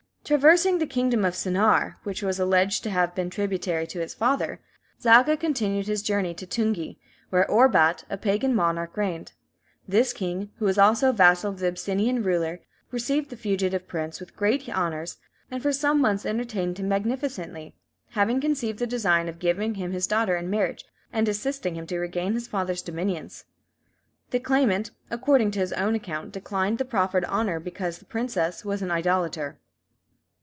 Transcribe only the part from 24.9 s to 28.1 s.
according to his own account, declined the proffered honour because the